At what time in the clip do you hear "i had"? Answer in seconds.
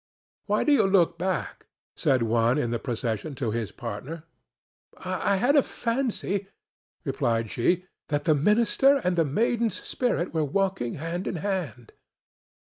4.97-5.55